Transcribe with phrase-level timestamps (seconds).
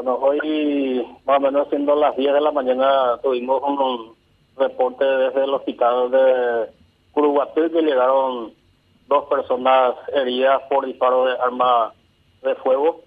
[0.00, 4.14] Bueno, hoy más o menos siendo las 10 de la mañana tuvimos un
[4.56, 6.70] reporte desde el hospital de
[7.10, 8.52] Curuguatí que llegaron
[9.08, 11.92] dos personas heridas por disparo de arma
[12.42, 13.00] de fuego.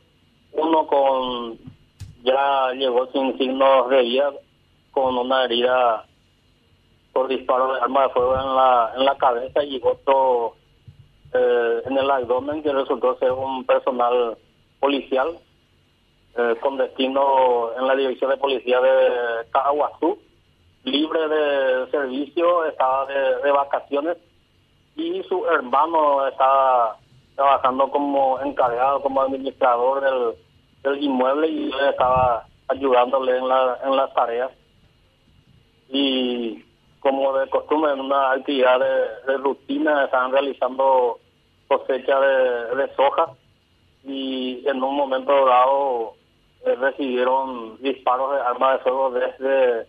[0.52, 1.58] Uno con
[2.26, 4.34] ya llegó sin signos de vida
[4.92, 6.06] con una herida
[7.14, 10.56] por disparo de arma de fuego en la en la cabeza y otro
[11.34, 14.38] eh, en el abdomen que resultó ser un personal
[14.82, 15.38] policial
[16.38, 20.18] eh, con destino en la dirección de policía de Cajaguazú,
[20.84, 24.18] libre de servicio, estaba de, vacaciones
[24.96, 26.98] y su hermano estaba
[27.36, 30.36] trabajando como encargado, como administrador
[30.84, 34.52] del, inmueble y él estaba ayudándole en, la, en las tareas.
[35.90, 36.64] Y
[37.02, 41.20] como de costumbre, en una actividad de, rutina, estaban realizando
[41.68, 43.34] cosecha de, soja
[44.04, 46.14] y en un momento dado
[46.66, 49.88] recibieron disparos de armas de fuego desde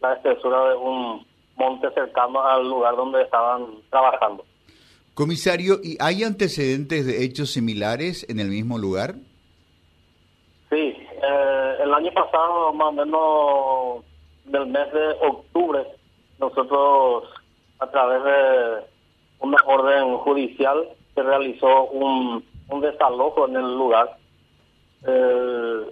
[0.00, 4.44] la espesura de un monte cercano al lugar donde estaban trabajando.
[5.14, 9.16] Comisario, ¿y hay antecedentes de hechos similares en el mismo lugar?
[10.70, 14.04] Sí, eh, el año pasado, más o menos
[14.44, 15.84] del mes de octubre,
[16.38, 17.24] nosotros
[17.80, 18.86] a través de
[19.40, 24.16] una orden judicial se realizó un, un desalojo en el lugar.
[25.06, 25.90] Eh,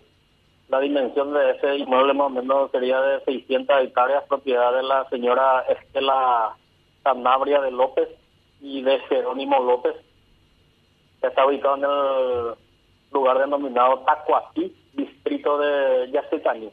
[0.69, 5.09] la dimensión de ese inmueble más o menos sería de 600 hectáreas, propiedad de la
[5.09, 6.57] señora Estela
[7.05, 8.09] Sanabria de López
[8.61, 9.95] y de Jerónimo López.
[11.23, 12.55] Está ubicado en el
[13.13, 16.71] lugar denominado Tacuatí, distrito de Yacecaní.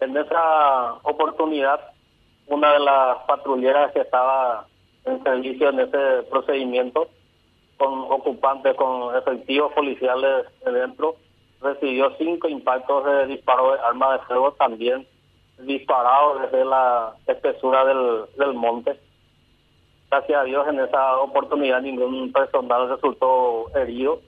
[0.00, 1.80] En esa oportunidad,
[2.48, 4.66] una de las patrulleras que estaba
[5.06, 7.08] en servicio en ese procedimiento,
[7.78, 11.16] con ocupantes, con efectivos policiales dentro,
[11.64, 15.06] recibió cinco impactos de disparo de arma de fuego también
[15.58, 19.00] disparados desde la espesura del, del monte.
[20.10, 24.20] Gracias a Dios en esa oportunidad ningún personal resultó herido,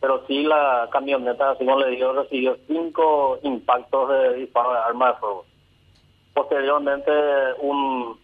[0.00, 5.08] pero sí la camioneta, así como le digo, recibió cinco impactos de disparo de arma
[5.08, 5.44] de fuego.
[6.34, 7.12] Posteriormente
[7.60, 8.18] un,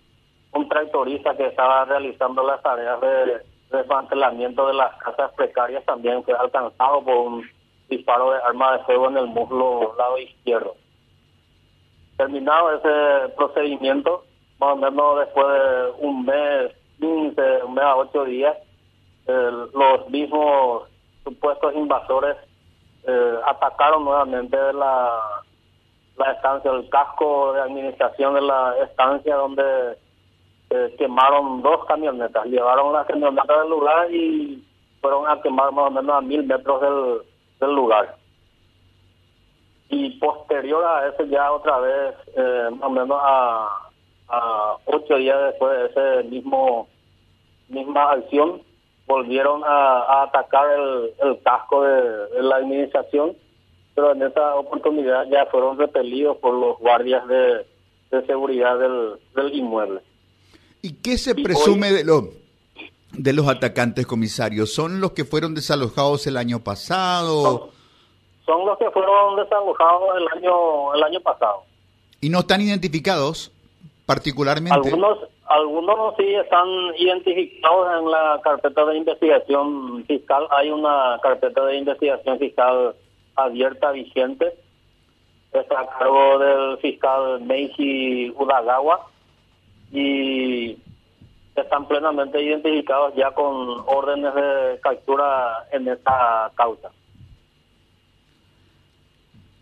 [0.54, 6.34] un tractorista que estaba realizando las tareas de desmantelamiento de las casas precarias también fue
[6.34, 7.57] alcanzado por un
[7.88, 10.76] disparo de arma de fuego en el muslo lado izquierdo.
[12.16, 14.24] Terminado ese procedimiento,
[14.58, 18.56] más o menos después de un mes, 15, un mes a ocho días,
[19.26, 20.88] los mismos
[21.22, 22.36] supuestos invasores
[23.06, 25.42] eh, atacaron nuevamente la,
[26.16, 29.98] la estancia, el casco de administración de la estancia donde
[30.70, 34.64] eh, quemaron dos camionetas, llevaron las camionetas del lugar y
[35.00, 37.22] fueron a quemar más o menos a mil metros del,
[37.60, 38.16] del lugar.
[39.90, 43.90] Y posterior a eso ya otra vez, eh, más o menos a,
[44.28, 46.88] a ocho días después de ese mismo
[47.68, 48.62] misma acción,
[49.06, 53.36] volvieron a, atacar el, el casco de, la administración,
[53.94, 57.66] pero en esa oportunidad ya fueron repelidos por los guardias de,
[58.10, 60.00] de seguridad del, del inmueble.
[60.82, 62.24] ¿Y qué se presume de los
[63.18, 64.72] de los atacantes, comisarios?
[64.72, 67.70] ¿Son los que fueron desalojados el año pasado?
[68.46, 71.64] Son, los que fueron desalojados el año el año pasado.
[72.20, 73.52] ¿Y no están identificados
[74.06, 74.88] particularmente?
[74.88, 75.18] Algunos
[75.48, 76.68] algunos sí están
[76.98, 80.46] identificados en la carpeta de investigación fiscal.
[80.50, 82.94] Hay una carpeta de investigación fiscal
[83.34, 84.54] abierta, vigente.
[85.52, 89.06] Está a cargo del fiscal Meiji Udagawa.
[89.90, 90.76] Y
[91.60, 96.90] están plenamente identificados ya con órdenes de captura en esta causa.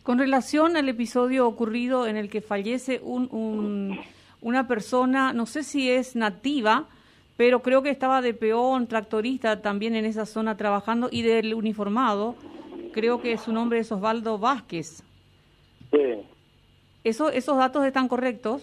[0.02, 3.98] Con relación al episodio ocurrido en el que fallece un,
[4.40, 6.86] una persona, no sé si es nativa,
[7.36, 12.36] pero creo que estaba de peón, tractorista también en esa zona trabajando y del uniformado,
[12.92, 15.02] creo que su nombre es Osvaldo Vázquez.
[15.90, 16.22] Sí.
[17.04, 18.62] ¿Eso, ¿Esos datos están correctos?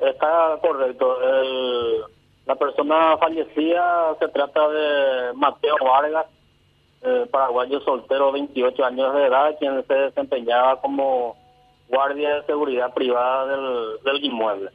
[0.00, 1.20] Está correcto.
[1.20, 2.04] El,
[2.48, 6.24] la persona fallecida se trata de Mateo Vargas,
[7.02, 11.36] eh, paraguayo soltero, 28 años de edad, quien se desempeñaba como
[11.88, 13.54] guardia de seguridad privada
[14.02, 14.70] del, inmueble.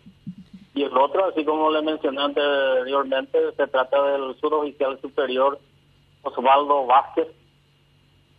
[0.75, 5.57] Y el otro, así como le mencioné anteriormente, se trata del suboficial superior
[6.21, 7.27] Osvaldo Vázquez,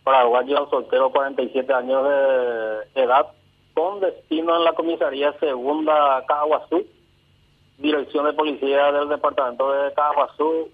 [0.05, 3.27] paraguayo soltero, 47 años de edad,
[3.73, 6.85] con destino en la comisaría segunda Caguazú,
[7.77, 10.69] dirección de policía del departamento de Caguazú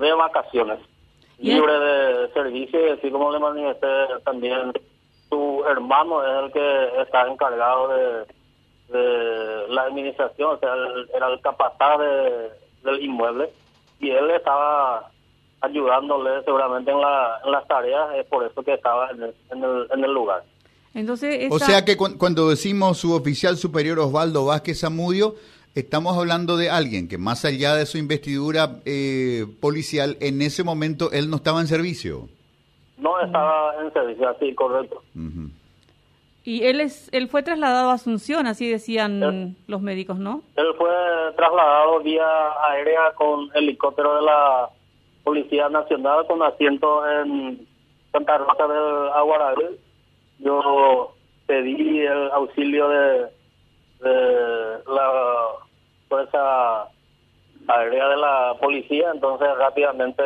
[0.00, 0.78] de vacaciones,
[1.38, 3.86] libre de servicio, y así como le manifesté
[4.24, 4.72] también
[5.28, 10.74] su hermano es el que está encargado de, de la administración, o sea,
[11.14, 11.98] era el capataz
[12.82, 13.50] del inmueble
[14.00, 15.10] y él estaba
[15.60, 19.34] ayudándole seguramente en, la, en las tareas, es por eso que estaba en el,
[19.90, 20.42] en el, lugar.
[20.92, 25.36] Entonces, O sea que cuando decimos su oficial superior Osvaldo Vázquez Zamudio,
[25.74, 31.10] estamos hablando de alguien que más allá de su investidura eh, policial, en ese momento
[31.12, 32.28] él no estaba en servicio.
[32.98, 35.02] No estaba en servicio, así, correcto.
[36.44, 40.42] Y él es, él fue trasladado a Asunción, así decían los médicos, ¿no?
[40.56, 40.90] Él fue
[41.36, 42.26] trasladado vía
[42.68, 44.68] aérea con helicóptero de la
[45.24, 47.66] Policía Nacional con asiento en
[48.10, 49.66] Santa Rosa del Aguararí.
[50.40, 51.14] Yo
[51.46, 53.26] pedí el auxilio de,
[54.02, 55.10] la
[56.42, 56.88] fuerza
[57.68, 60.22] aérea de la policía, entonces rápidamente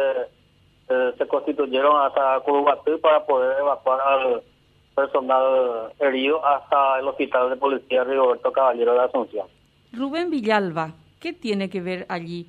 [0.88, 4.42] eh, se constituyeron hasta Curubatí para poder evacuar al
[4.94, 9.46] personal herido hasta el hospital de policía Rigoberto Caballero de Asunción.
[9.92, 12.46] Rubén Villalba, ¿qué tiene que ver allí?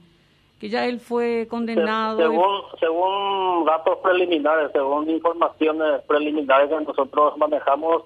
[0.59, 2.17] Que ya él fue condenado.
[2.17, 8.03] Según, según datos preliminares, según informaciones preliminares que nosotros manejamos,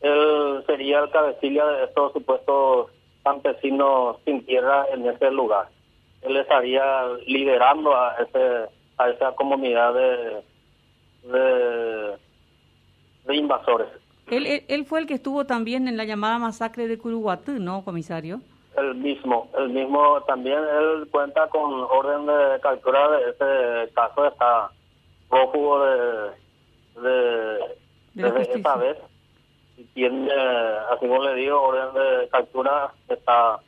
[0.00, 2.90] él sería el cabecilla de estos supuestos
[3.28, 5.68] campesinos sin tierra en ese lugar.
[6.22, 6.84] Él estaría
[7.26, 10.42] liderando a ese a esa comunidad de,
[13.24, 13.88] de, invasores.
[14.26, 18.40] Él, él, fue el que estuvo también en la llamada masacre de Curuguatú, ¿no, comisario?
[18.76, 24.70] El mismo, el mismo también él cuenta con orden de captura de ese caso, está
[25.28, 26.30] prófugo de,
[27.02, 28.98] de, esa vez
[29.94, 30.32] tiene,
[30.90, 33.60] así como le digo, orden de captura, está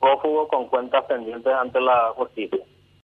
[0.00, 2.60] prófugo con cuentas pendientes ante la justicia.